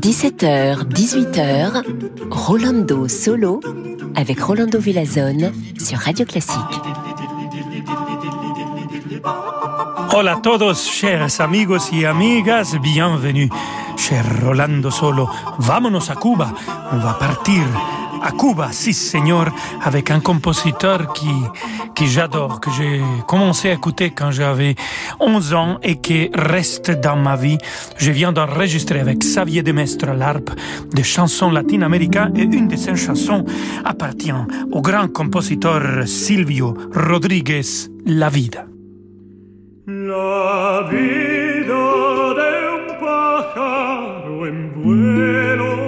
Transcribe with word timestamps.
17h, 0.00 0.84
18h, 0.92 1.82
Rolando 2.30 3.08
Solo 3.08 3.60
avec 4.14 4.38
Rolando 4.40 4.78
Villazone 4.78 5.50
sur 5.78 5.96
Radio 5.96 6.26
Classique. 6.26 6.58
Hola 10.12 10.32
a 10.32 10.42
todos, 10.42 10.86
chers 10.86 11.40
amigos 11.40 11.90
y 11.90 12.04
amigas, 12.04 12.78
bienvenue. 12.82 13.48
Cher 13.96 14.26
Rolando 14.42 14.90
Solo, 14.90 15.30
vámonos 15.56 16.10
a 16.10 16.16
Cuba. 16.16 16.52
On 16.92 16.98
va 16.98 17.18
partir 17.18 17.64
à 18.24 18.32
Cuba, 18.32 18.70
si 18.72 18.94
señor, 18.94 19.50
avec 19.82 20.10
un 20.10 20.20
compositeur 20.20 21.12
qui, 21.12 21.30
qui 21.94 22.06
j'adore, 22.06 22.58
que 22.58 22.70
j'ai 22.70 23.02
commencé 23.28 23.68
à 23.68 23.74
écouter 23.74 24.10
quand 24.10 24.30
j'avais 24.30 24.74
11 25.20 25.54
ans 25.54 25.78
et 25.82 25.96
qui 25.96 26.30
reste 26.34 26.90
dans 26.90 27.16
ma 27.16 27.36
vie. 27.36 27.58
Je 27.98 28.10
viens 28.10 28.32
d'enregistrer 28.32 29.00
avec 29.00 29.18
Xavier 29.18 29.62
Demestre 29.62 30.06
l'harpe 30.06 30.50
des 30.92 31.02
chansons 31.02 31.50
latino-américaines 31.50 32.36
et 32.36 32.44
une 32.44 32.68
de 32.68 32.76
ces 32.76 32.96
chansons 32.96 33.44
appartient 33.84 34.32
au 34.72 34.80
grand 34.80 35.12
compositeur 35.12 36.08
Silvio 36.08 36.74
Rodriguez, 36.94 37.90
La 38.06 38.30
Vida. 38.30 38.64
La 39.86 40.88
vida 40.90 41.84
de 42.38 42.48
un 42.72 42.98
pájaro 42.98 44.46
en 44.46 44.72
vuelo 44.82 45.83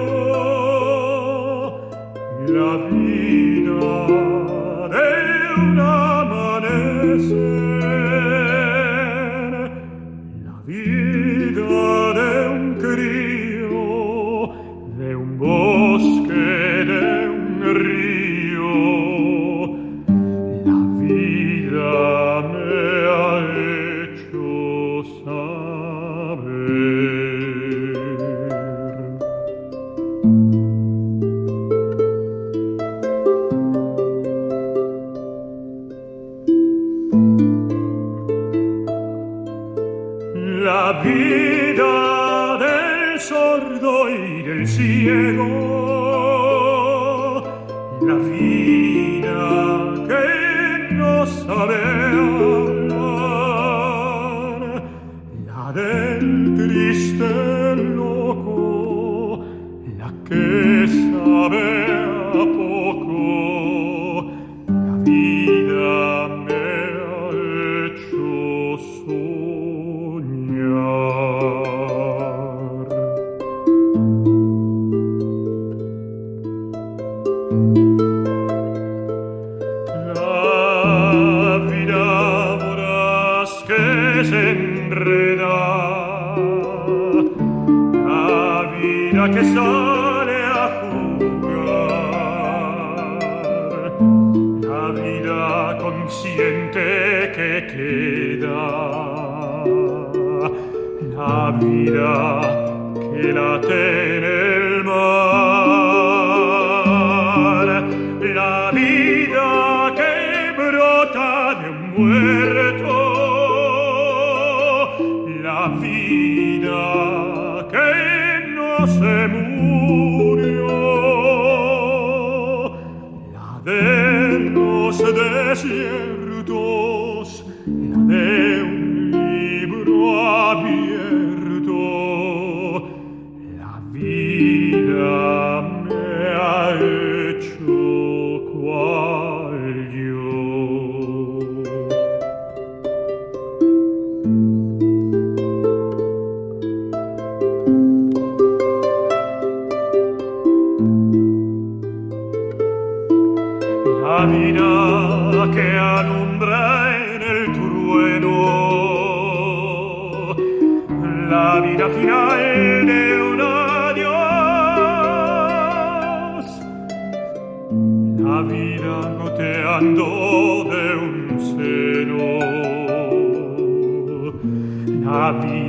말해. 51.67 52.06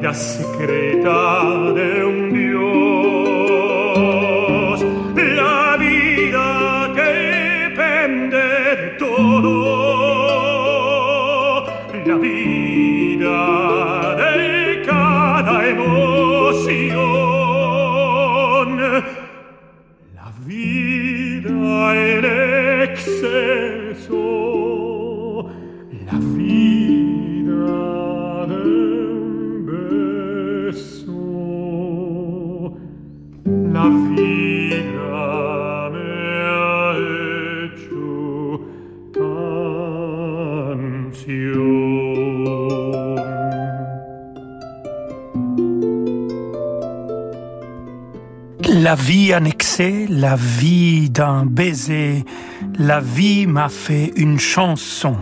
La 0.08 0.14
vie 0.14 0.46
annexée, 49.38 50.08
la 50.10 50.36
vie 50.36 51.12
d'un 51.12 51.46
baiser, 51.46 52.26
la 52.80 53.00
vie 53.00 53.46
m'a 53.46 53.70
fait 53.70 54.12
une 54.16 54.40
chanson. 54.40 55.16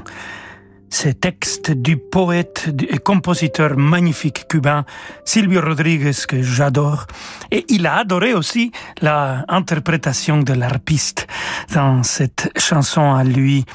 Ces 0.89 1.13
textes 1.13 1.71
du 1.71 1.97
poète 1.97 2.69
et 2.89 2.97
compositeur 2.97 3.75
magnifique 3.75 4.47
cubain 4.47 4.85
Silvio 5.25 5.59
Rodriguez 5.59 6.13
que 6.29 6.41
j'adore. 6.41 7.07
Et 7.51 7.65
il 7.67 7.85
a 7.85 7.97
adoré 7.97 8.33
aussi 8.33 8.71
la 9.01 9.43
interprétation 9.49 10.39
de 10.39 10.53
l'arpiste 10.53 11.27
dans 11.73 12.01
cette 12.03 12.49
chanson 12.57 13.13
à 13.13 13.25
lui. 13.25 13.65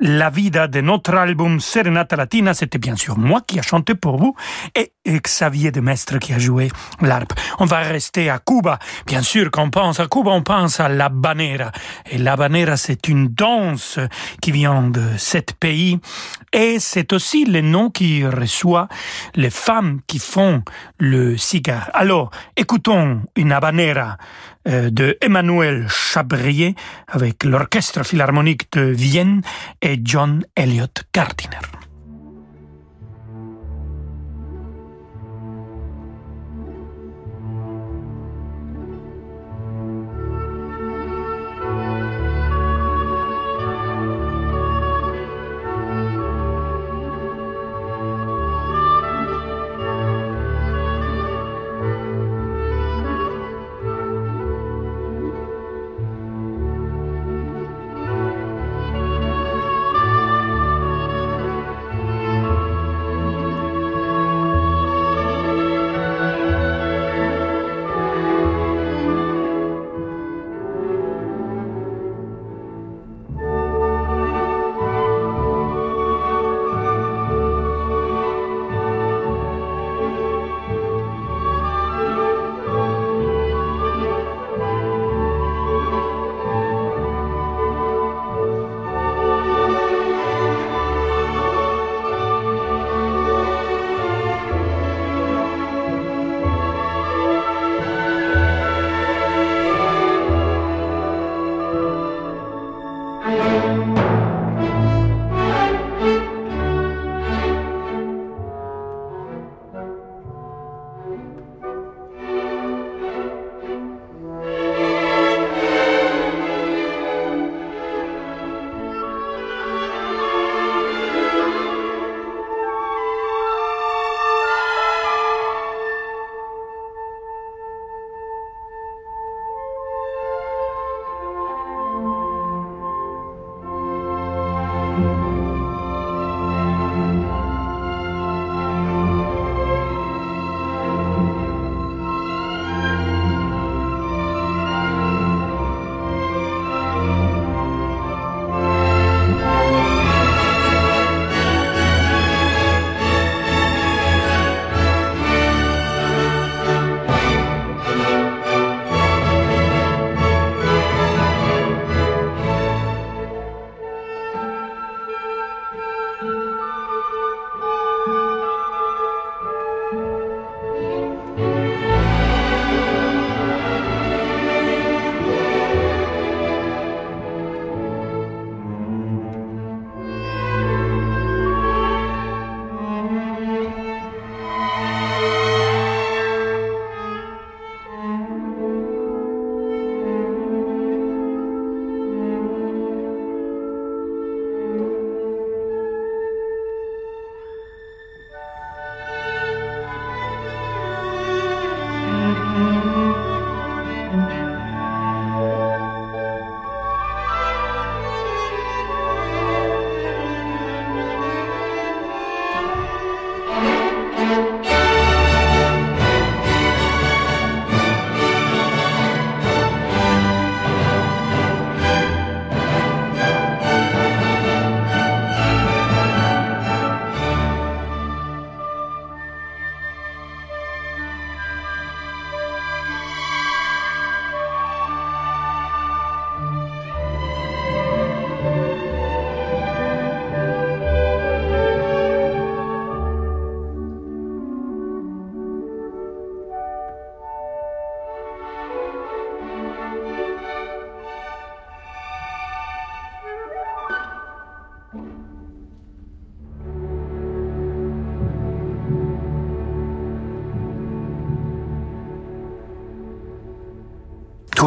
La 0.00 0.30
Vida 0.30 0.68
de 0.68 0.80
notre 0.80 1.14
album 1.14 1.58
Serenata 1.60 2.16
Latina. 2.16 2.52
C'était 2.54 2.78
bien 2.78 2.96
sûr 2.96 3.16
moi 3.16 3.40
qui 3.46 3.58
a 3.58 3.62
chanté 3.62 3.94
pour 3.94 4.18
vous 4.18 4.34
et 4.74 4.92
Xavier 5.06 5.70
de 5.70 5.80
Mestre 5.80 6.18
qui 6.18 6.32
a 6.32 6.38
joué 6.38 6.70
l'harpe. 7.00 7.32
On 7.58 7.64
va 7.64 7.78
rester 7.78 8.28
à 8.28 8.38
Cuba. 8.38 8.78
Bien 9.06 9.22
sûr, 9.22 9.50
quand 9.50 9.64
on 9.64 9.70
pense 9.70 10.00
à 10.00 10.06
Cuba, 10.06 10.30
on 10.32 10.42
pense 10.42 10.80
à 10.80 10.88
la 10.88 11.08
banera. 11.08 11.72
Et 12.10 12.18
la 12.18 12.36
banera, 12.36 12.76
c'est 12.76 13.08
une 13.08 13.28
danse 13.28 13.98
qui 14.42 14.52
vient 14.52 14.82
de 14.82 15.02
cet 15.16 15.54
pays. 15.54 15.98
Et 16.52 16.78
c'est 16.78 17.12
aussi 17.12 17.44
le 17.44 17.60
nom 17.60 17.90
qui 17.90 18.26
reçoit 18.26 18.88
les 19.34 19.50
femmes 19.50 20.00
qui 20.06 20.18
font 20.18 20.62
le 20.98 21.36
cigare. 21.36 21.90
Alors, 21.94 22.30
écoutons 22.56 23.22
une 23.36 23.52
habanera 23.52 24.18
de 24.66 25.16
Emmanuel 25.20 25.86
Chabrier 25.88 26.74
avec 27.06 27.44
l'Orchestre 27.44 28.04
Philharmonique 28.04 28.72
de 28.72 28.82
Vienne 28.82 29.42
et 29.80 30.00
John 30.02 30.44
Elliott 30.56 31.04
Gardiner. 31.14 31.85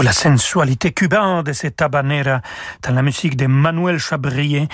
La 0.04 0.14
sensualité 0.14 0.92
cubaine 0.92 1.44
de 1.44 1.54
cette 1.54 1.82
habanera 1.82 2.42
dans 2.84 2.94
la 2.94 3.02
musique 3.02 3.36
de 3.36 3.48
Manuel 3.48 3.98
Chabrier 3.98 4.68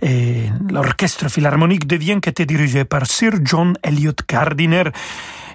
et 0.00 0.50
l'orchestre 0.70 1.28
philharmonique 1.28 1.86
de 1.86 1.96
Vienne 1.96 2.20
qui 2.20 2.28
était 2.30 2.46
dirigé 2.46 2.84
par 2.84 3.06
Sir 3.06 3.32
John 3.42 3.74
Elliott 3.82 4.20
Gardiner. 4.28 4.84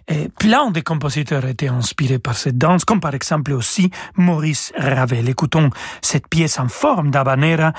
Et 0.10 0.30
plein 0.30 0.72
de 0.72 0.80
compositeurs 0.80 1.46
étaient 1.46 1.68
inspirés 1.68 2.20
par 2.20 2.36
cette 2.36 2.58
danse, 2.58 2.86
comme 2.86 3.02
par 3.02 3.14
exemple 3.14 3.52
aussi 3.52 3.92
Maurice 4.16 4.72
Ravel. 4.78 5.28
Écoutons 5.28 5.70
cette 6.02 6.28
pièce 6.28 6.60
en 6.60 6.70
forme 6.70 7.12
d'habanera, 7.12 7.74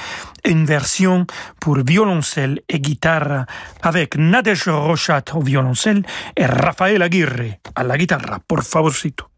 une 0.44 0.66
version 0.66 1.26
pour 1.58 1.78
violoncelle 1.78 2.60
et 2.68 2.80
guitare 2.80 3.46
avec 3.82 4.16
Nadej 4.16 4.68
Rochat 4.68 5.24
au 5.34 5.40
violoncelle 5.40 6.04
et 6.36 6.44
Rafael 6.46 7.00
Aguirre 7.00 7.58
à 7.74 7.82
la 7.82 7.96
guitare. 7.96 8.40
Por 8.46 8.62
favorcito. 8.62 9.37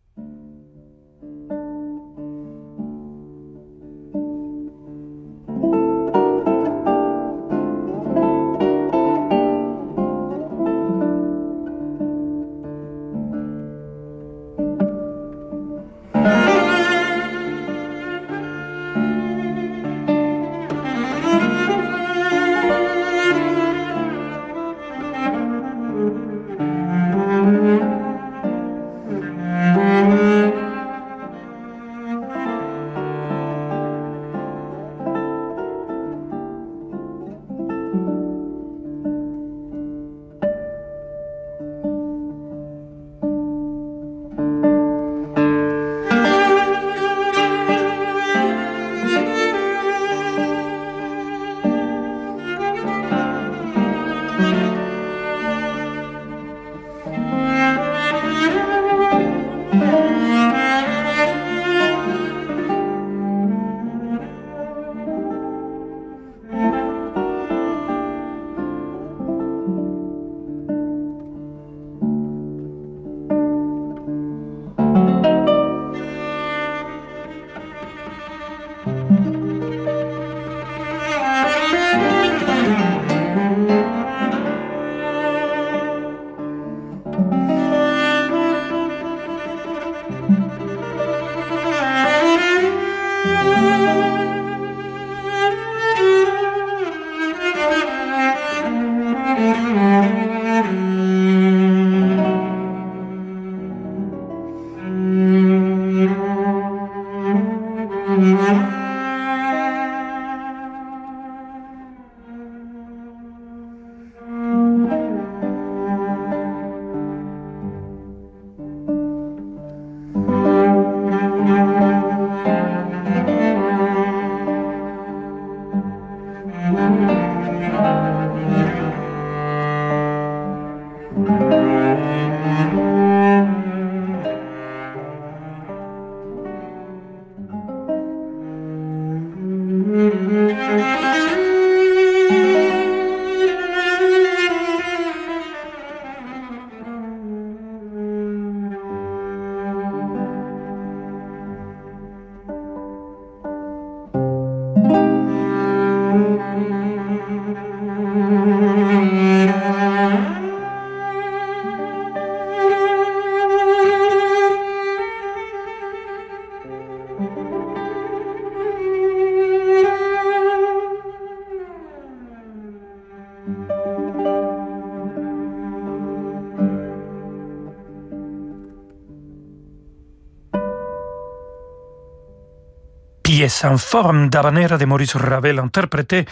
En 183.65 183.79
forme 183.79 184.29
d'habanera 184.29 184.79
de 184.79 184.85
Maurice 184.85 185.17
Ravel 185.17 185.59
interprétée 185.59 186.25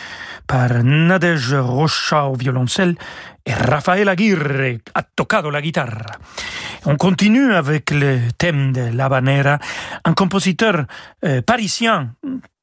par 0.46 0.82
Nadège 0.82 1.54
Rocha 1.54 2.24
au 2.26 2.34
violoncelle 2.34 2.96
et 3.44 3.52
Raphaël 3.52 4.08
Aguirre 4.08 4.78
a 4.94 5.02
tocado 5.02 5.50
la 5.50 5.60
guitare. 5.60 6.18
On 6.86 6.96
continue 6.96 7.52
avec 7.54 7.90
le 7.90 8.20
thème 8.36 8.72
de 8.72 8.90
l'habanera, 8.94 9.58
un 10.04 10.14
compositeur 10.14 10.84
euh, 11.24 11.42
parisien 11.42 12.14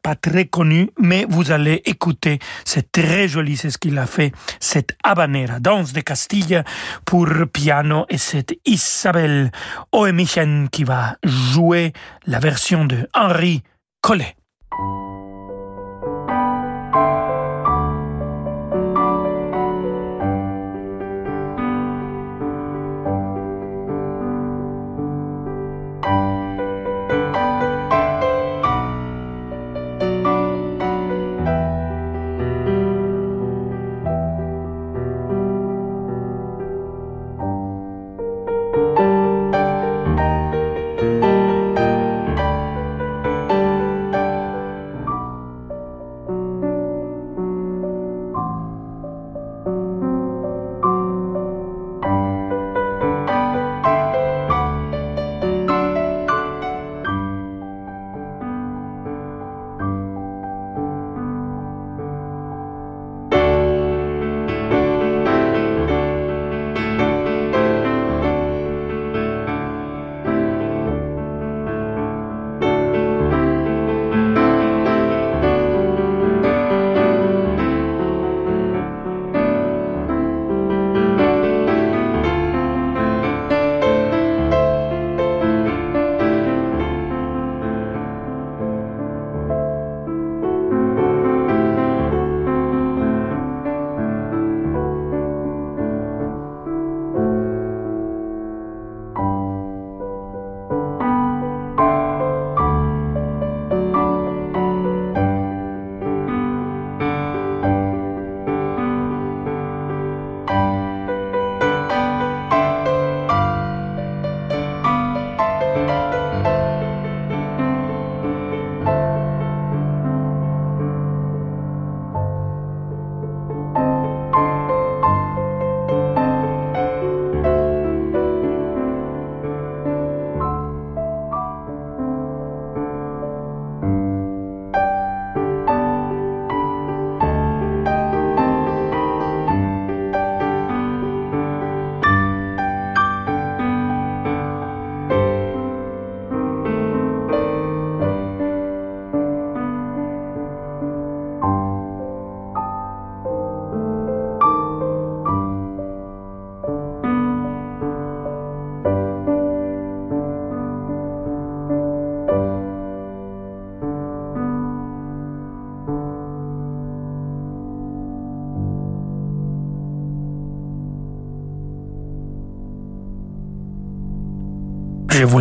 pas 0.01 0.15
très 0.15 0.45
connu, 0.45 0.91
mais 0.99 1.25
vous 1.27 1.51
allez 1.51 1.81
écouter, 1.85 2.37
c'est 2.63 2.91
très 2.91 3.27
joli, 3.27 3.57
ce 3.57 3.75
qu'il 3.75 3.97
a 3.97 4.05
fait, 4.05 4.31
cette 4.59 4.95
habanera, 5.03 5.59
danse 5.59 5.93
de 5.93 6.01
Castille 6.01 6.61
pour 7.05 7.27
piano, 7.51 8.05
et 8.09 8.19
c'est 8.19 8.55
Isabelle 8.65 9.51
Oemichen 9.91 10.69
qui 10.69 10.83
va 10.83 11.17
jouer 11.23 11.91
la 12.27 12.37
version 12.37 12.85
de 12.85 13.09
Henri 13.15 13.63
Collet. 14.01 14.35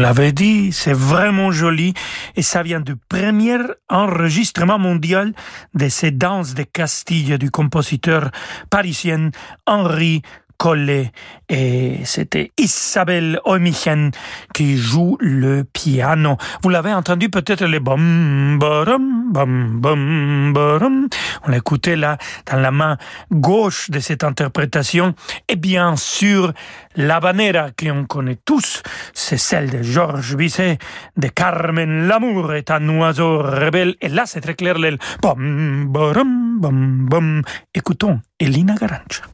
L'avais 0.04 0.32
dit, 0.32 0.70
c'est 0.70 0.92
vraiment 0.92 1.50
joli. 1.50 1.94
Et 2.36 2.42
ça 2.42 2.62
vient 2.62 2.80
du 2.80 2.94
premier 2.94 3.56
enregistrement 3.88 4.78
mondial 4.78 5.32
de 5.72 5.88
ces 5.88 6.10
danses 6.10 6.52
de 6.52 6.62
Castille 6.62 7.38
du 7.38 7.50
compositeur 7.50 8.30
parisien 8.68 9.30
Henri 9.66 10.20
Collet 10.56 11.12
et 11.48 12.00
c'était 12.04 12.52
Isabelle 12.58 13.38
Oemichen 13.44 14.10
qui 14.52 14.76
joue 14.76 15.16
le 15.20 15.64
piano. 15.64 16.36
Vous 16.62 16.70
l'avez 16.70 16.92
entendu 16.92 17.28
peut-être 17.28 17.64
les 17.64 17.80
bom 17.80 18.56
bom 18.58 18.98
bom 19.32 20.52
bom. 20.52 21.08
On 21.46 21.50
l'écoutait 21.50 21.96
là 21.96 22.16
dans 22.50 22.58
la 22.58 22.70
main 22.70 22.96
gauche 23.30 23.90
de 23.90 24.00
cette 24.00 24.24
interprétation 24.24 25.14
et 25.48 25.56
bien 25.56 25.96
sûr 25.96 26.52
la 26.96 27.20
banera 27.20 27.70
qu'on 27.70 28.04
connaît 28.04 28.38
tous, 28.44 28.82
c'est 29.12 29.36
celle 29.36 29.70
de 29.70 29.82
Georges 29.82 30.36
Bizet, 30.36 30.78
de 31.16 31.28
Carmen 31.28 32.06
L'amour 32.06 32.54
est 32.54 32.70
un 32.70 32.88
oiseau 32.88 33.38
rebelle 33.38 33.96
et 34.00 34.08
là 34.08 34.24
c'est 34.26 34.40
très 34.40 34.54
clair 34.54 34.78
le 34.78 34.96
bom 35.20 35.84
bom 35.86 36.58
bom 36.58 37.06
bom. 37.08 37.42
Écoutons 37.74 38.20
Elina 38.38 38.74
Garancha. 38.74 39.24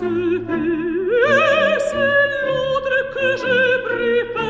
Je 0.00 0.04
t'aime, 0.04 1.80
si 1.80 1.96
je 3.40 3.52
t'aime 3.84 4.47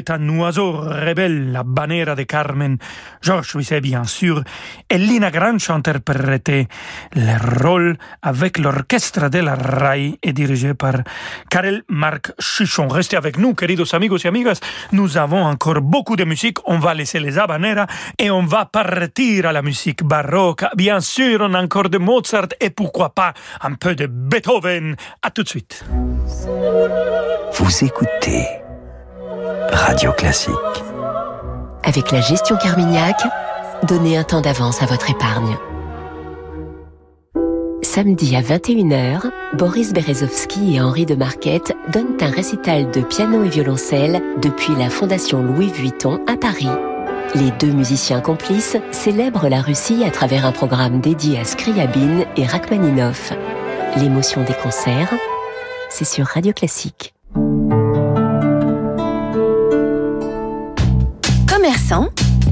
Est 0.00 0.08
un 0.08 0.26
oiseau 0.30 0.72
rebelle, 0.72 1.52
la 1.52 1.62
bannière 1.62 2.16
de 2.16 2.22
Carmen. 2.22 2.78
Georges 3.20 3.54
Bizet, 3.54 3.82
bien 3.82 4.04
sûr, 4.04 4.42
et 4.88 4.96
Lina 4.96 5.30
Granch 5.30 5.68
interprété 5.68 6.68
le 7.14 7.62
rôle 7.62 7.98
avec 8.22 8.56
l'orchestre 8.56 9.28
de 9.28 9.40
la 9.40 9.56
RAI 9.56 10.18
et 10.22 10.32
dirigé 10.32 10.72
par 10.72 10.94
Karel 11.50 11.82
Marc 11.90 12.32
Chichon. 12.38 12.88
Restez 12.88 13.18
avec 13.18 13.36
nous, 13.36 13.52
queridos 13.52 13.94
amigos 13.94 14.24
et 14.24 14.28
amigas. 14.28 14.60
Nous 14.92 15.18
avons 15.18 15.44
encore 15.44 15.82
beaucoup 15.82 16.16
de 16.16 16.24
musique. 16.24 16.56
On 16.64 16.78
va 16.78 16.94
laisser 16.94 17.20
les 17.20 17.38
habaneras 17.38 17.86
et 18.18 18.30
on 18.30 18.46
va 18.46 18.64
partir 18.64 19.44
à 19.44 19.52
la 19.52 19.60
musique 19.60 20.02
baroque. 20.02 20.64
Bien 20.76 21.00
sûr, 21.00 21.40
on 21.42 21.52
a 21.52 21.62
encore 21.62 21.90
de 21.90 21.98
Mozart 21.98 22.48
et 22.58 22.70
pourquoi 22.70 23.10
pas 23.10 23.34
un 23.60 23.74
peu 23.74 23.94
de 23.94 24.06
Beethoven. 24.06 24.96
À 25.20 25.30
tout 25.30 25.42
de 25.42 25.48
suite. 25.48 25.84
Vous 27.52 27.84
écoutez 27.84 28.59
Radio 29.72 30.12
Classique. 30.12 30.54
Avec 31.84 32.10
la 32.10 32.20
gestion 32.20 32.56
Carmignac, 32.56 33.16
donnez 33.86 34.16
un 34.16 34.24
temps 34.24 34.40
d'avance 34.40 34.82
à 34.82 34.86
votre 34.86 35.10
épargne. 35.10 35.56
Samedi 37.82 38.36
à 38.36 38.42
21h, 38.42 39.30
Boris 39.54 39.92
Berezovski 39.92 40.76
et 40.76 40.80
Henri 40.80 41.06
de 41.06 41.14
Marquette 41.14 41.74
donnent 41.92 42.16
un 42.20 42.30
récital 42.30 42.90
de 42.90 43.00
piano 43.00 43.44
et 43.44 43.48
violoncelle 43.48 44.22
depuis 44.42 44.74
la 44.76 44.90
Fondation 44.90 45.42
Louis 45.42 45.68
Vuitton 45.68 46.20
à 46.26 46.36
Paris. 46.36 46.68
Les 47.34 47.50
deux 47.52 47.72
musiciens 47.72 48.20
complices 48.20 48.76
célèbrent 48.90 49.48
la 49.48 49.60
Russie 49.60 50.04
à 50.04 50.10
travers 50.10 50.46
un 50.46 50.52
programme 50.52 51.00
dédié 51.00 51.38
à 51.38 51.44
Scriabine 51.44 52.24
et 52.36 52.44
Rachmaninov. 52.44 53.32
L'émotion 53.96 54.42
des 54.42 54.54
concerts, 54.54 55.14
c'est 55.88 56.04
sur 56.04 56.26
Radio 56.26 56.52
Classique. 56.52 57.14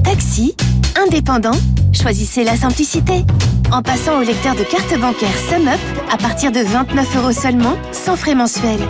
Taxi, 0.03 0.53
indépendant, 1.01 1.57
choisissez 1.93 2.43
la 2.43 2.57
simplicité. 2.57 3.23
En 3.71 3.81
passant 3.81 4.19
au 4.19 4.21
lecteur 4.21 4.53
de 4.53 4.63
carte 4.63 4.99
bancaire 4.99 5.37
SumUp 5.47 5.79
à 6.11 6.17
partir 6.17 6.51
de 6.51 6.59
29 6.59 7.15
euros 7.17 7.31
seulement, 7.31 7.77
sans 7.93 8.17
frais 8.17 8.35
mensuels. 8.35 8.85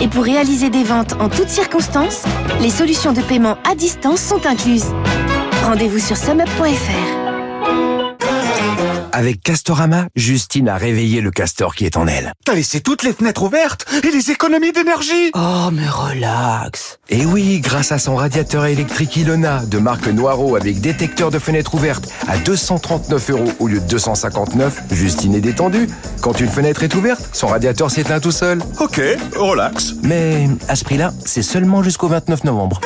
Et 0.00 0.06
pour 0.06 0.22
réaliser 0.22 0.70
des 0.70 0.84
ventes 0.84 1.14
en 1.18 1.28
toutes 1.28 1.48
circonstances, 1.48 2.22
les 2.60 2.70
solutions 2.70 3.12
de 3.12 3.22
paiement 3.22 3.56
à 3.68 3.74
distance 3.74 4.20
sont 4.20 4.46
incluses. 4.46 4.92
Rendez-vous 5.64 5.98
sur 5.98 6.16
sumup.fr. 6.16 7.23
Avec 9.16 9.44
Castorama, 9.44 10.06
Justine 10.16 10.68
a 10.68 10.76
réveillé 10.76 11.20
le 11.20 11.30
castor 11.30 11.76
qui 11.76 11.84
est 11.86 11.96
en 11.96 12.08
elle. 12.08 12.32
T'as 12.44 12.54
laissé 12.54 12.80
toutes 12.80 13.04
les 13.04 13.12
fenêtres 13.12 13.44
ouvertes 13.44 13.86
et 14.02 14.10
les 14.10 14.32
économies 14.32 14.72
d'énergie 14.72 15.30
Oh, 15.36 15.70
mais 15.72 15.88
relax 15.88 16.98
Et 17.10 17.24
oui, 17.24 17.60
grâce 17.60 17.92
à 17.92 18.00
son 18.00 18.16
radiateur 18.16 18.66
électrique 18.66 19.16
Ilona, 19.16 19.64
de 19.66 19.78
marque 19.78 20.08
Noiro 20.08 20.56
avec 20.56 20.80
détecteur 20.80 21.30
de 21.30 21.38
fenêtres 21.38 21.76
ouvertes 21.76 22.08
à 22.26 22.38
239 22.38 23.30
euros 23.30 23.52
au 23.60 23.68
lieu 23.68 23.78
de 23.78 23.86
259, 23.86 24.80
Justine 24.90 25.36
est 25.36 25.40
détendue. 25.40 25.88
Quand 26.20 26.40
une 26.40 26.48
fenêtre 26.48 26.82
est 26.82 26.96
ouverte, 26.96 27.22
son 27.32 27.46
radiateur 27.46 27.92
s'éteint 27.92 28.18
tout 28.18 28.32
seul. 28.32 28.58
Ok, 28.80 29.00
relax. 29.36 29.94
Mais 30.02 30.48
à 30.66 30.74
ce 30.74 30.82
prix-là, 30.82 31.12
c'est 31.24 31.42
seulement 31.42 31.84
jusqu'au 31.84 32.08
29 32.08 32.42
novembre. 32.42 32.80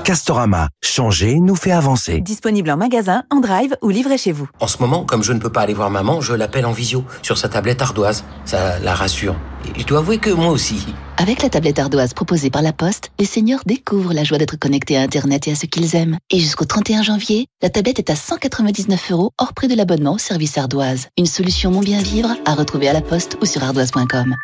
Castorama, 0.00 0.68
changer 0.82 1.38
nous 1.38 1.56
fait 1.56 1.72
avancer. 1.72 2.20
Disponible 2.20 2.70
en 2.70 2.76
magasin, 2.76 3.22
en 3.30 3.40
drive 3.40 3.76
ou 3.82 3.90
livré 3.90 4.18
chez 4.18 4.32
vous. 4.32 4.48
En 4.60 4.66
ce 4.66 4.78
moment, 4.78 5.04
comme 5.04 5.22
je 5.22 5.32
ne 5.32 5.38
peux 5.38 5.50
pas 5.50 5.60
aller 5.60 5.74
voir 5.74 5.90
maman, 5.90 6.20
je 6.20 6.34
l'appelle 6.34 6.66
en 6.66 6.72
visio, 6.72 7.04
sur 7.22 7.38
sa 7.38 7.48
tablette 7.48 7.82
ardoise. 7.82 8.24
Ça 8.44 8.78
la 8.80 8.94
rassure. 8.94 9.36
Et 9.76 9.80
je 9.80 9.86
dois 9.86 9.98
avouer 9.98 10.18
que 10.18 10.30
moi 10.30 10.48
aussi. 10.48 10.86
Avec 11.16 11.42
la 11.42 11.50
tablette 11.50 11.78
ardoise 11.78 12.14
proposée 12.14 12.50
par 12.50 12.62
la 12.62 12.72
Poste, 12.72 13.10
les 13.18 13.26
seniors 13.26 13.60
découvrent 13.66 14.14
la 14.14 14.24
joie 14.24 14.38
d'être 14.38 14.56
connectés 14.56 14.96
à 14.96 15.02
Internet 15.02 15.46
et 15.48 15.52
à 15.52 15.54
ce 15.54 15.66
qu'ils 15.66 15.94
aiment. 15.94 16.18
Et 16.30 16.38
jusqu'au 16.38 16.64
31 16.64 17.02
janvier, 17.02 17.46
la 17.62 17.70
tablette 17.70 17.98
est 17.98 18.10
à 18.10 18.16
199 18.16 19.12
euros 19.12 19.32
hors 19.38 19.52
prix 19.52 19.68
de 19.68 19.76
l'abonnement 19.76 20.14
au 20.14 20.18
service 20.18 20.56
ardoise. 20.56 21.08
Une 21.18 21.26
solution 21.26 21.70
mon 21.70 21.80
bien 21.80 22.00
vivre 22.00 22.30
à 22.46 22.54
retrouver 22.54 22.88
à 22.88 22.92
la 22.92 23.02
Poste 23.02 23.36
ou 23.42 23.46
sur 23.46 23.62
ardoise.com. 23.62 24.34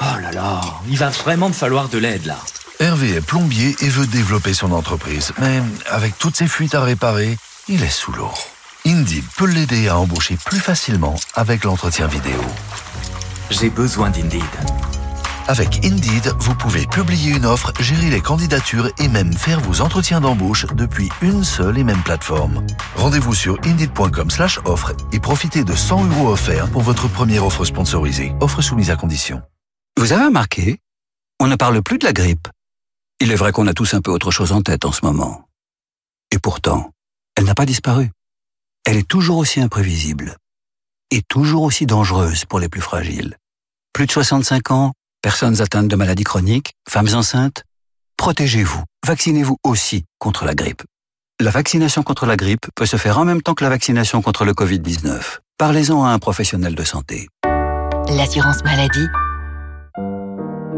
Oh 0.00 0.20
là 0.20 0.32
là, 0.32 0.60
il 0.88 0.96
va 0.96 1.08
vraiment 1.10 1.48
me 1.48 1.54
falloir 1.54 1.88
de 1.88 1.98
l'aide 1.98 2.26
là. 2.26 2.38
Hervé 2.78 3.14
est 3.14 3.20
plombier 3.20 3.74
et 3.80 3.88
veut 3.88 4.06
développer 4.06 4.52
son 4.52 4.70
entreprise, 4.72 5.32
mais 5.38 5.62
avec 5.90 6.18
toutes 6.18 6.36
ces 6.36 6.46
fuites 6.46 6.74
à 6.74 6.82
réparer, 6.82 7.38
il 7.68 7.82
est 7.82 7.88
sous 7.88 8.12
l'eau. 8.12 8.30
Indeed 8.84 9.24
peut 9.36 9.46
l'aider 9.46 9.88
à 9.88 9.98
embaucher 9.98 10.36
plus 10.44 10.60
facilement 10.60 11.16
avec 11.34 11.64
l'entretien 11.64 12.06
vidéo. 12.06 12.40
J'ai 13.50 13.70
besoin 13.70 14.10
d'Indeed. 14.10 14.42
Avec 15.48 15.84
Indeed, 15.84 16.34
vous 16.38 16.54
pouvez 16.54 16.86
publier 16.86 17.36
une 17.36 17.46
offre, 17.46 17.72
gérer 17.80 18.10
les 18.10 18.20
candidatures 18.20 18.90
et 18.98 19.08
même 19.08 19.32
faire 19.32 19.60
vos 19.60 19.80
entretiens 19.80 20.20
d'embauche 20.20 20.66
depuis 20.74 21.08
une 21.22 21.44
seule 21.44 21.78
et 21.78 21.84
même 21.84 22.02
plateforme. 22.02 22.66
Rendez-vous 22.96 23.34
sur 23.34 23.56
indeed.com/offre 23.64 24.92
et 25.12 25.20
profitez 25.20 25.64
de 25.64 25.74
100 25.74 26.04
euros 26.06 26.32
offerts 26.32 26.68
pour 26.70 26.82
votre 26.82 27.08
première 27.08 27.46
offre 27.46 27.64
sponsorisée. 27.64 28.34
Offre 28.40 28.60
soumise 28.60 28.90
à 28.90 28.96
condition. 28.96 29.40
Vous 29.98 30.12
avez 30.12 30.26
remarqué 30.26 30.78
On 31.40 31.46
ne 31.46 31.56
parle 31.56 31.80
plus 31.82 31.98
de 31.98 32.04
la 32.04 32.12
grippe. 32.12 32.48
Il 33.18 33.32
est 33.32 33.36
vrai 33.36 33.50
qu'on 33.52 33.66
a 33.66 33.72
tous 33.72 33.94
un 33.94 34.02
peu 34.02 34.10
autre 34.10 34.30
chose 34.30 34.52
en 34.52 34.60
tête 34.60 34.84
en 34.84 34.92
ce 34.92 35.04
moment. 35.04 35.48
Et 36.30 36.38
pourtant, 36.38 36.90
elle 37.34 37.44
n'a 37.44 37.54
pas 37.54 37.64
disparu. 37.64 38.10
Elle 38.84 38.98
est 38.98 39.08
toujours 39.08 39.38
aussi 39.38 39.60
imprévisible. 39.60 40.36
Et 41.10 41.22
toujours 41.22 41.62
aussi 41.62 41.86
dangereuse 41.86 42.44
pour 42.44 42.60
les 42.60 42.68
plus 42.68 42.82
fragiles. 42.82 43.36
Plus 43.94 44.06
de 44.06 44.12
65 44.12 44.70
ans, 44.70 44.92
personnes 45.22 45.62
atteintes 45.62 45.88
de 45.88 45.96
maladies 45.96 46.24
chroniques, 46.24 46.74
femmes 46.88 47.14
enceintes. 47.14 47.62
Protégez-vous. 48.18 48.84
Vaccinez-vous 49.06 49.56
aussi 49.64 50.04
contre 50.18 50.44
la 50.44 50.54
grippe. 50.54 50.82
La 51.40 51.50
vaccination 51.50 52.02
contre 52.02 52.26
la 52.26 52.36
grippe 52.36 52.66
peut 52.74 52.86
se 52.86 52.96
faire 52.96 53.18
en 53.18 53.24
même 53.24 53.40
temps 53.40 53.54
que 53.54 53.64
la 53.64 53.70
vaccination 53.70 54.20
contre 54.20 54.44
le 54.44 54.52
Covid-19. 54.52 55.38
Parlez-en 55.56 56.04
à 56.04 56.10
un 56.10 56.18
professionnel 56.18 56.74
de 56.74 56.84
santé. 56.84 57.28
L'assurance 58.08 58.62
maladie 58.62 59.08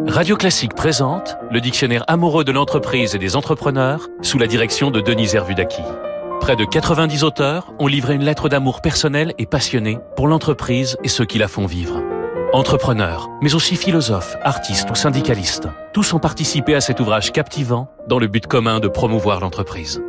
Radio 0.09 0.37
Classique 0.37 0.75
présente 0.75 1.37
le 1.51 1.61
dictionnaire 1.61 2.03
amoureux 2.09 2.43
de 2.43 2.51
l'entreprise 2.51 3.15
et 3.15 3.19
des 3.19 3.37
entrepreneurs 3.37 4.09
sous 4.23 4.39
la 4.39 4.47
direction 4.47 4.91
de 4.91 5.03
Denis 5.03 5.37
Hervudaki. 5.37 5.83
Près 6.41 6.57
de 6.57 6.65
90 6.65 7.25
auteurs 7.25 7.75
ont 7.79 7.87
livré 7.87 8.15
une 8.15 8.25
lettre 8.25 8.49
d'amour 8.49 8.81
personnelle 8.81 9.35
et 9.37 9.45
passionnée 9.45 9.99
pour 10.17 10.27
l'entreprise 10.27 10.97
et 11.05 11.09
ceux 11.09 11.27
qui 11.27 11.37
la 11.37 11.47
font 11.47 11.67
vivre. 11.67 12.03
Entrepreneurs, 12.55 13.29
mais 13.43 13.55
aussi 13.55 13.77
philosophes, 13.77 14.35
artistes 14.43 14.91
ou 14.91 14.95
syndicalistes, 14.95 15.69
tous 15.93 16.15
ont 16.15 16.19
participé 16.19 16.75
à 16.75 16.81
cet 16.81 17.01
ouvrage 17.01 17.31
captivant 17.31 17.91
dans 18.09 18.19
le 18.19 18.29
but 18.29 18.47
commun 18.47 18.81
de 18.81 18.89
promouvoir 18.89 19.41
l'entreprise. 19.41 20.03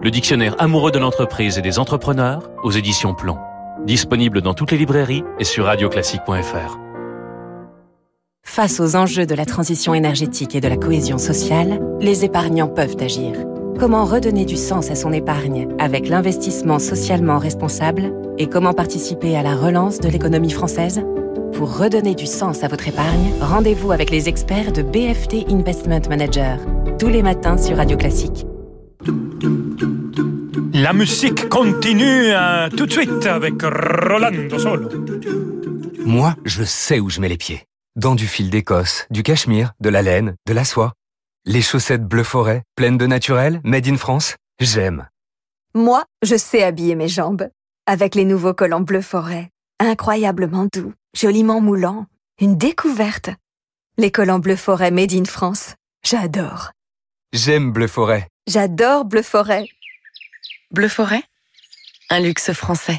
Le 0.00 0.12
dictionnaire 0.12 0.54
amoureux 0.60 0.92
de 0.92 1.00
l'entreprise 1.00 1.58
et 1.58 1.62
des 1.62 1.80
entrepreneurs 1.80 2.48
aux 2.62 2.70
éditions 2.70 3.14
Plomb. 3.14 3.38
Disponible 3.84 4.42
dans 4.42 4.54
toutes 4.54 4.70
les 4.70 4.78
librairies 4.78 5.24
et 5.40 5.44
sur 5.44 5.64
radioclassique.fr. 5.64 6.89
Face 8.52 8.80
aux 8.80 8.96
enjeux 8.96 9.26
de 9.26 9.34
la 9.36 9.46
transition 9.46 9.94
énergétique 9.94 10.56
et 10.56 10.60
de 10.60 10.66
la 10.66 10.76
cohésion 10.76 11.18
sociale, 11.18 11.80
les 12.00 12.24
épargnants 12.24 12.66
peuvent 12.66 12.96
agir. 12.98 13.36
Comment 13.78 14.04
redonner 14.04 14.44
du 14.44 14.56
sens 14.56 14.90
à 14.90 14.96
son 14.96 15.12
épargne 15.12 15.68
avec 15.78 16.08
l'investissement 16.08 16.80
socialement 16.80 17.38
responsable 17.38 18.12
et 18.38 18.48
comment 18.48 18.72
participer 18.72 19.36
à 19.36 19.44
la 19.44 19.54
relance 19.54 20.00
de 20.00 20.08
l'économie 20.08 20.50
française? 20.50 21.00
Pour 21.52 21.78
redonner 21.78 22.16
du 22.16 22.26
sens 22.26 22.64
à 22.64 22.66
votre 22.68 22.88
épargne, 22.88 23.30
rendez-vous 23.40 23.92
avec 23.92 24.10
les 24.10 24.28
experts 24.28 24.72
de 24.72 24.82
BFT 24.82 25.48
Investment 25.48 26.08
Manager, 26.08 26.58
tous 26.98 27.08
les 27.08 27.22
matins 27.22 27.56
sur 27.56 27.76
Radio 27.76 27.96
Classique. 27.96 28.46
La 30.74 30.92
musique 30.92 31.48
continue 31.48 32.32
euh, 32.32 32.68
tout 32.68 32.86
de 32.86 32.92
suite 32.92 33.26
avec 33.26 33.62
Rolando 33.62 34.58
Solo. 34.58 34.88
Moi, 36.04 36.34
je 36.44 36.64
sais 36.64 36.98
où 36.98 37.10
je 37.10 37.20
mets 37.20 37.28
les 37.28 37.36
pieds. 37.36 37.62
Dans 38.00 38.14
du 38.14 38.26
fil 38.26 38.48
d'Écosse, 38.48 39.06
du 39.10 39.22
cachemire, 39.22 39.74
de 39.78 39.90
la 39.90 40.00
laine, 40.00 40.34
de 40.46 40.54
la 40.54 40.64
soie. 40.64 40.94
Les 41.44 41.60
chaussettes 41.60 42.08
bleu 42.08 42.22
forêt, 42.22 42.62
pleines 42.74 42.96
de 42.96 43.06
naturel, 43.06 43.60
made 43.62 43.86
in 43.88 43.98
France, 43.98 44.36
j'aime. 44.58 45.06
Moi, 45.74 46.06
je 46.22 46.36
sais 46.36 46.62
habiller 46.62 46.94
mes 46.94 47.08
jambes. 47.08 47.50
Avec 47.84 48.14
les 48.14 48.24
nouveaux 48.24 48.54
collants 48.54 48.80
bleu 48.80 49.02
forêt. 49.02 49.50
Incroyablement 49.80 50.66
doux, 50.72 50.94
joliment 51.14 51.60
moulants. 51.60 52.06
Une 52.40 52.56
découverte. 52.56 53.28
Les 53.98 54.10
collants 54.10 54.38
bleu 54.38 54.56
forêt 54.56 54.90
made 54.90 55.12
in 55.12 55.26
France. 55.26 55.74
J'adore. 56.02 56.70
J'aime 57.34 57.70
bleu 57.70 57.86
forêt. 57.86 58.28
J'adore 58.46 59.04
bleu 59.04 59.20
forêt. 59.20 59.66
Bleu 60.70 60.88
forêt? 60.88 61.22
Un 62.08 62.20
luxe 62.20 62.50
français. 62.54 62.98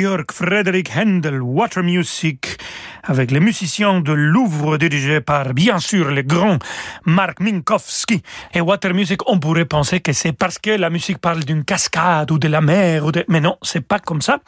Georg 0.00 0.32
Frederick 0.32 0.94
Händel, 0.94 1.42
Water 1.42 1.82
Music. 1.82 2.56
Avec 3.10 3.32
les 3.32 3.40
musiciens 3.40 4.00
de 4.00 4.12
Louvre 4.12 4.78
dirigés 4.78 5.20
par, 5.20 5.52
bien 5.52 5.80
sûr, 5.80 6.12
le 6.12 6.22
grand 6.22 6.58
Mark 7.04 7.40
Minkowski. 7.40 8.22
Et 8.54 8.60
Water 8.60 8.94
Music, 8.94 9.20
on 9.26 9.40
pourrait 9.40 9.64
penser 9.64 9.98
que 9.98 10.12
c'est 10.12 10.32
parce 10.32 10.60
que 10.60 10.70
la 10.70 10.90
musique 10.90 11.18
parle 11.18 11.42
d'une 11.42 11.64
cascade 11.64 12.30
ou 12.30 12.38
de 12.38 12.46
la 12.46 12.60
mer, 12.60 13.04
ou 13.04 13.10
de... 13.10 13.24
mais 13.28 13.40
non, 13.40 13.56
c'est 13.62 13.86
pas 13.86 13.98
comme 13.98 14.22
ça. 14.22 14.38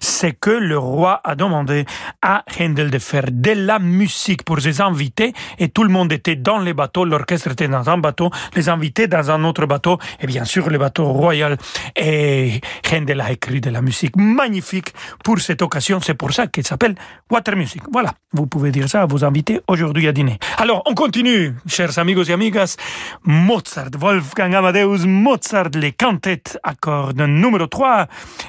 C'est 0.00 0.32
que 0.32 0.50
le 0.50 0.78
roi 0.78 1.20
a 1.24 1.34
demandé 1.34 1.84
à 2.22 2.42
Handel 2.58 2.90
de 2.90 2.98
faire 2.98 3.26
de 3.30 3.50
la 3.52 3.78
musique 3.78 4.44
pour 4.44 4.60
ses 4.60 4.80
invités 4.80 5.34
et 5.58 5.68
tout 5.68 5.84
le 5.84 5.90
monde 5.90 6.10
était 6.10 6.36
dans 6.36 6.58
les 6.58 6.72
bateaux, 6.72 7.04
l'orchestre 7.04 7.50
était 7.52 7.68
dans 7.68 7.90
un 7.90 7.98
bateau, 7.98 8.30
les 8.54 8.70
invités 8.70 9.08
dans 9.08 9.30
un 9.30 9.44
autre 9.44 9.66
bateau 9.66 9.98
et 10.20 10.26
bien 10.26 10.44
sûr 10.44 10.70
le 10.70 10.78
bateau 10.78 11.04
royal. 11.04 11.58
Et 11.94 12.62
Handel 12.90 13.20
a 13.20 13.30
écrit 13.32 13.60
de 13.60 13.68
la 13.68 13.82
musique 13.82 14.16
magnifique 14.16 14.94
pour 15.22 15.38
cette 15.38 15.60
occasion. 15.60 16.00
C'est 16.00 16.14
pour 16.14 16.32
ça 16.32 16.46
qu'il 16.46 16.66
s'appelle 16.66 16.94
Water 17.30 17.56
Music. 17.56 17.82
Voilà, 17.92 18.05
vous 18.32 18.46
pouvez 18.46 18.70
dire 18.70 18.88
ça 18.88 19.02
à 19.02 19.06
vos 19.06 19.24
invités 19.24 19.60
aujourd'hui 19.68 20.08
à 20.08 20.12
dîner. 20.12 20.38
Alors, 20.58 20.82
on 20.86 20.94
continue, 20.94 21.54
chers 21.66 21.98
amigos 21.98 22.24
et 22.24 22.32
amigas. 22.32 22.76
Mozart, 23.24 23.90
Wolfgang 23.98 24.54
Amadeus 24.54 25.06
Mozart, 25.06 25.70
les 25.74 25.92
cantates 25.92 26.58
à 26.62 26.74
cordes 26.74 27.20
numéro 27.20 27.66
3. 27.66 28.06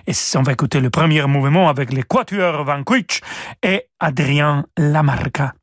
Et 0.07 0.13
on 0.35 0.43
va 0.43 0.51
écouter 0.53 0.79
le 0.79 0.89
premier 0.89 1.25
mouvement 1.25 1.69
avec 1.69 1.93
les 1.93 2.03
quatuors 2.03 2.63
Van 2.63 2.83
Quich 2.83 3.21
et 3.63 3.83
Adrien 3.99 4.65
Lamarca. 4.77 5.56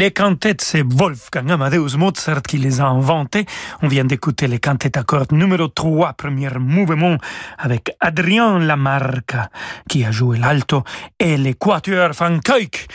Les 0.00 0.12
cantates, 0.12 0.62
c'est 0.62 0.82
Wolfgang 0.82 1.50
Amadeus 1.50 1.98
Mozart 1.98 2.40
qui 2.40 2.56
les 2.56 2.80
a 2.80 2.86
inventées. 2.86 3.44
On 3.82 3.86
vient 3.86 4.06
d'écouter 4.06 4.48
les 4.48 4.58
cantates 4.58 4.96
à 4.96 5.02
cordes 5.02 5.32
numéro 5.32 5.68
3, 5.68 6.14
premier 6.14 6.48
mouvement, 6.58 7.18
avec 7.58 7.94
Adrien 8.00 8.58
Lamarca 8.60 9.50
qui 9.90 10.02
a 10.06 10.10
joué 10.10 10.38
l'alto 10.38 10.84
et 11.18 11.36
les 11.36 11.52
quatuors 11.52 12.12
Van 12.12 12.38
Kuyk, 12.38 12.88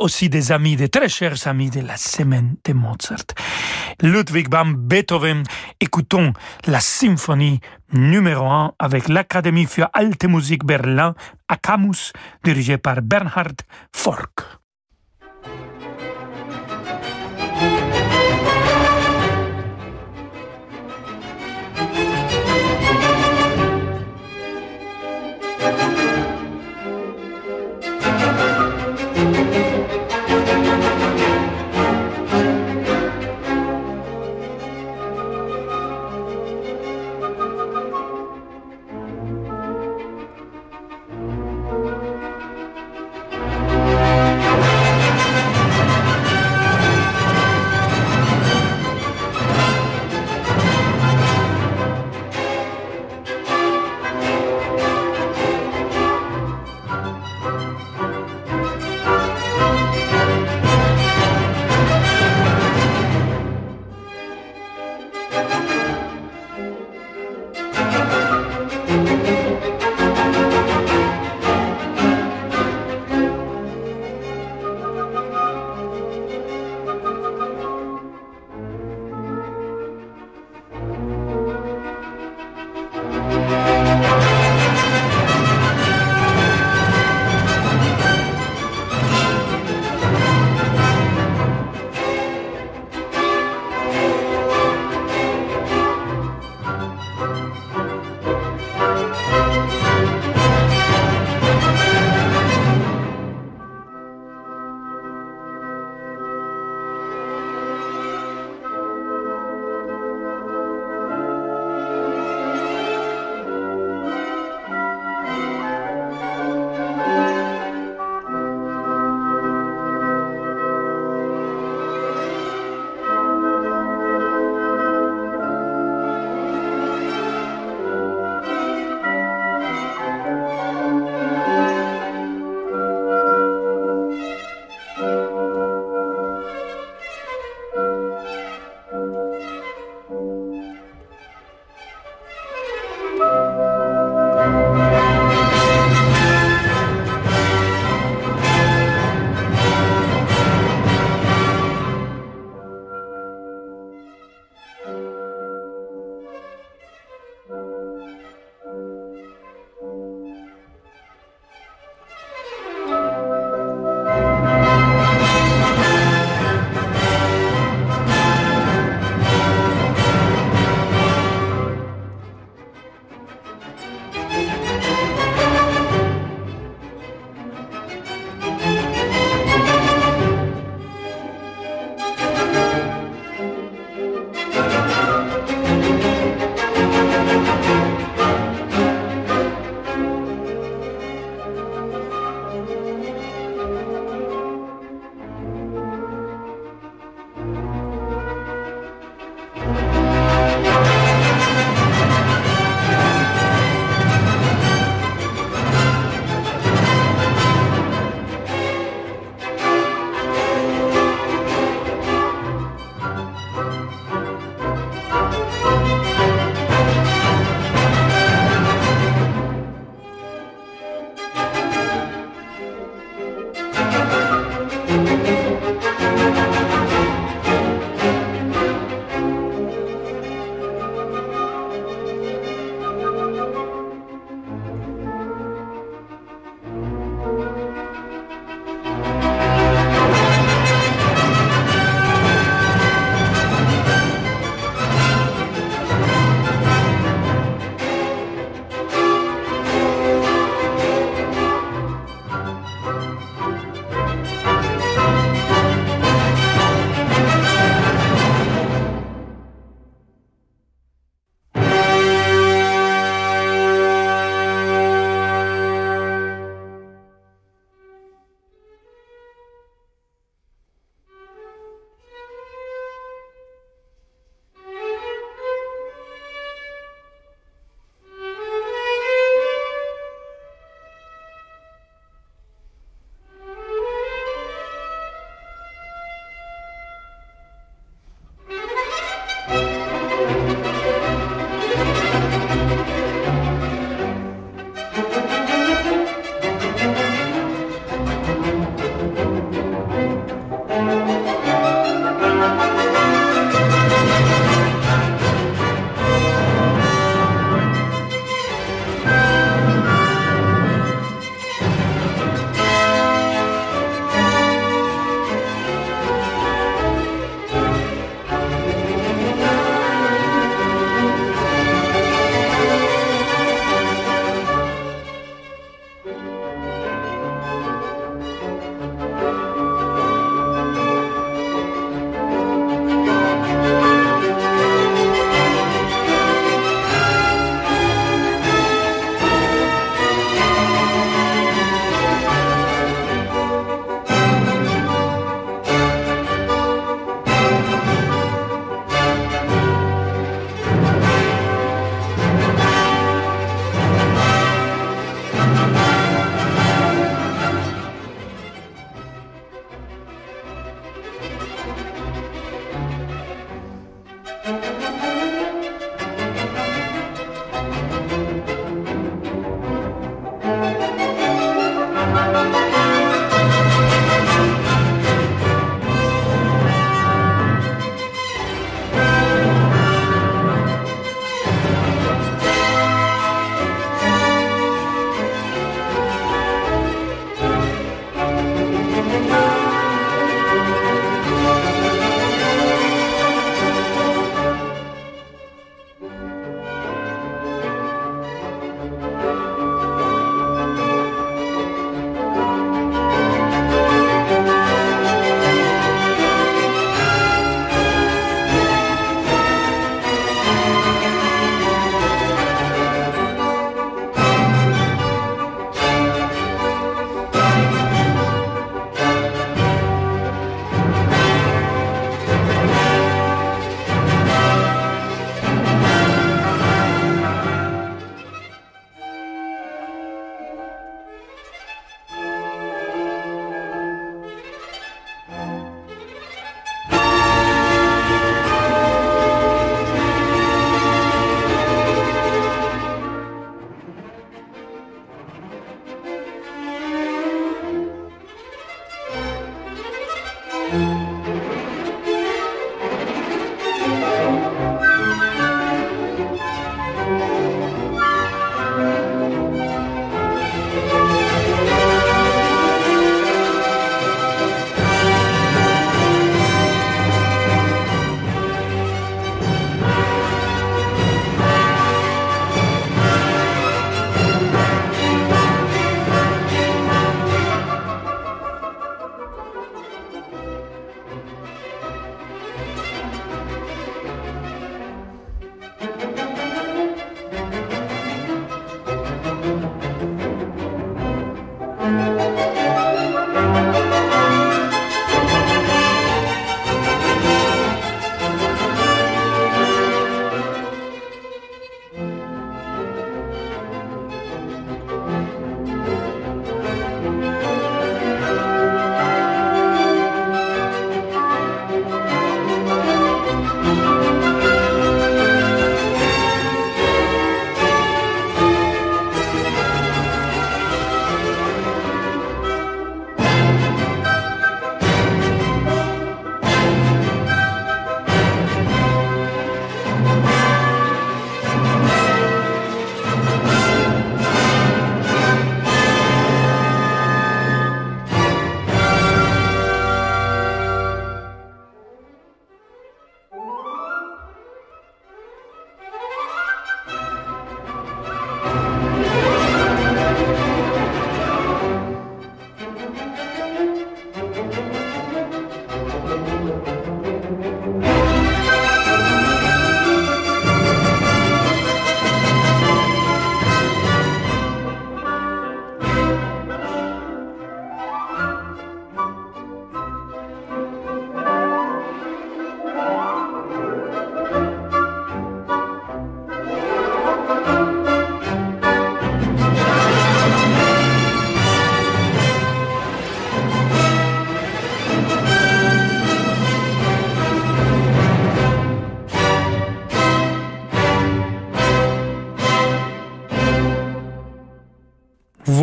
aussi 0.00 0.28
des 0.28 0.50
amis, 0.50 0.74
des 0.74 0.88
très 0.88 1.08
chers 1.08 1.46
amis 1.46 1.70
de 1.70 1.82
la 1.82 1.96
semaine 1.96 2.56
de 2.64 2.72
Mozart. 2.72 3.30
Ludwig 4.02 4.50
van 4.50 4.66
Beethoven, 4.66 5.44
écoutons 5.78 6.32
la 6.66 6.80
symphonie 6.80 7.60
numéro 7.92 8.46
1 8.46 8.72
avec 8.80 9.08
l'Académie 9.08 9.66
für 9.66 9.88
Alte 9.92 10.24
Musik 10.24 10.64
Berlin 10.64 11.14
à 11.46 11.56
dirigée 12.42 12.78
par 12.78 13.02
Bernhard 13.02 13.54
Fork. 13.94 14.59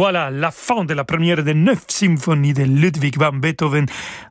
Voilà 0.09 0.31
la 0.31 0.51
fin 0.51 0.85
de 0.85 0.93
la 0.93 1.03
première 1.03 1.43
des 1.43 1.53
neuf 1.53 1.83
symphonies 1.89 2.53
de 2.53 2.63
Ludwig 2.63 3.17
van 3.17 3.33
Beethoven, 3.33 3.87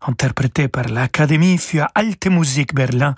interprétée 0.07 0.69
par 0.69 0.89
l'Académie 0.89 1.59
für 1.59 1.87
Alte 1.95 2.29
Musik 2.29 2.75
Berlin 2.75 3.15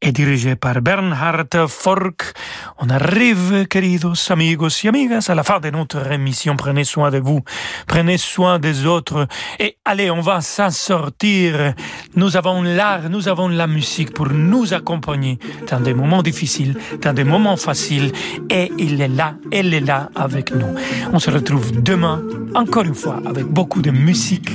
et 0.00 0.12
dirigée 0.12 0.56
par 0.56 0.80
Bernhard 0.80 1.68
Fork. 1.68 2.34
On 2.78 2.88
arrive, 2.90 3.66
queridos 3.68 4.30
amigos 4.30 4.84
y 4.84 4.88
amigas, 4.88 5.26
à 5.28 5.34
la 5.34 5.42
fin 5.42 5.60
de 5.60 5.70
notre 5.70 6.10
émission. 6.10 6.56
Prenez 6.56 6.84
soin 6.84 7.10
de 7.10 7.18
vous, 7.18 7.40
prenez 7.86 8.18
soin 8.18 8.58
des 8.58 8.86
autres 8.86 9.26
et 9.58 9.76
allez, 9.84 10.10
on 10.10 10.20
va 10.20 10.40
s'en 10.40 10.70
sortir. 10.70 11.74
Nous 12.16 12.36
avons 12.36 12.62
l'art, 12.62 13.08
nous 13.10 13.28
avons 13.28 13.48
la 13.48 13.66
musique 13.66 14.12
pour 14.12 14.28
nous 14.28 14.72
accompagner 14.72 15.38
dans 15.70 15.80
des 15.80 15.94
moments 15.94 16.22
difficiles, 16.22 16.76
dans 17.02 17.12
des 17.12 17.24
moments 17.24 17.56
faciles 17.56 18.12
et 18.50 18.72
il 18.78 19.00
est 19.00 19.08
là, 19.08 19.34
elle 19.52 19.74
est 19.74 19.80
là 19.80 20.10
avec 20.14 20.52
nous. 20.52 20.74
On 21.12 21.18
se 21.18 21.30
retrouve 21.30 21.82
demain, 21.82 22.22
encore 22.54 22.84
une 22.84 22.94
fois, 22.94 23.20
avec 23.26 23.44
beaucoup 23.46 23.82
de 23.82 23.90
musique 23.90 24.50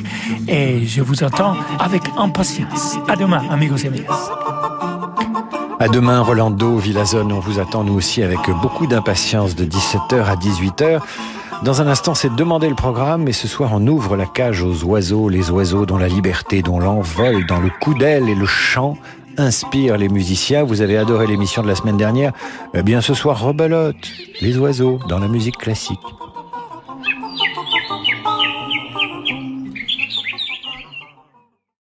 et 0.47 0.85
je 0.85 1.01
vous 1.01 1.23
attends 1.23 1.58
avec 1.79 2.03
impatience. 2.17 2.97
À 3.07 3.15
demain, 3.15 3.41
amigos 3.49 3.77
et 3.77 3.87
amigas. 3.87 4.29
À 5.79 5.87
demain, 5.87 6.21
Rolando 6.21 6.77
Villazone. 6.77 7.31
On 7.31 7.39
vous 7.39 7.59
attend 7.59 7.83
nous 7.83 7.93
aussi 7.93 8.21
avec 8.21 8.39
beaucoup 8.61 8.85
d'impatience 8.85 9.55
de 9.55 9.65
17h 9.65 10.25
à 10.25 10.35
18h. 10.35 10.99
Dans 11.63 11.81
un 11.81 11.87
instant, 11.87 12.15
c'est 12.15 12.33
demander 12.35 12.69
le 12.69 12.75
programme, 12.75 13.27
et 13.27 13.33
ce 13.33 13.47
soir, 13.47 13.71
on 13.73 13.85
ouvre 13.87 14.15
la 14.15 14.25
cage 14.25 14.61
aux 14.61 14.83
oiseaux, 14.83 15.29
les 15.29 15.51
oiseaux 15.51 15.85
dont 15.85 15.97
la 15.97 16.07
liberté, 16.07 16.61
dont 16.61 16.79
l'envol, 16.79 17.45
dans 17.47 17.59
le 17.59 17.69
coup 17.81 17.93
d'aile 17.93 18.29
et 18.29 18.35
le 18.35 18.45
chant 18.45 18.97
inspire 19.37 19.97
les 19.97 20.09
musiciens. 20.09 20.63
Vous 20.63 20.81
avez 20.81 20.97
adoré 20.97 21.27
l'émission 21.27 21.61
de 21.61 21.67
la 21.67 21.75
semaine 21.75 21.97
dernière. 21.97 22.33
Eh 22.73 22.83
bien, 22.83 23.01
ce 23.01 23.13
soir, 23.13 23.41
rebelote, 23.41 23.95
les 24.41 24.57
oiseaux 24.57 24.99
dans 25.07 25.19
la 25.19 25.27
musique 25.27 25.57
classique. 25.57 25.99